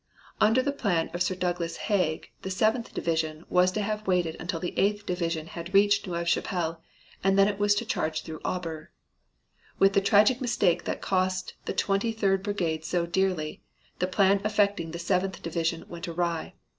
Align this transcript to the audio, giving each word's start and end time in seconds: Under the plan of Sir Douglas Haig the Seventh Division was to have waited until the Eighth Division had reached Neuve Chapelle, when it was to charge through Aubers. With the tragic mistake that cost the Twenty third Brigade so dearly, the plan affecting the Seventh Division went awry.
Under 0.39 0.63
the 0.63 0.71
plan 0.71 1.11
of 1.13 1.21
Sir 1.21 1.35
Douglas 1.35 1.77
Haig 1.77 2.31
the 2.41 2.49
Seventh 2.49 2.91
Division 2.91 3.45
was 3.49 3.71
to 3.73 3.83
have 3.83 4.07
waited 4.07 4.35
until 4.39 4.59
the 4.59 4.75
Eighth 4.75 5.05
Division 5.05 5.45
had 5.45 5.75
reached 5.75 6.07
Neuve 6.07 6.27
Chapelle, 6.27 6.81
when 7.21 7.37
it 7.41 7.59
was 7.59 7.75
to 7.75 7.85
charge 7.85 8.23
through 8.23 8.39
Aubers. 8.43 8.87
With 9.77 9.93
the 9.93 10.01
tragic 10.01 10.41
mistake 10.41 10.85
that 10.85 11.03
cost 11.03 11.53
the 11.65 11.73
Twenty 11.73 12.11
third 12.11 12.41
Brigade 12.41 12.83
so 12.83 13.05
dearly, 13.05 13.61
the 13.99 14.07
plan 14.07 14.41
affecting 14.43 14.89
the 14.89 14.97
Seventh 14.97 15.39
Division 15.43 15.85
went 15.87 16.07
awry. 16.07 16.55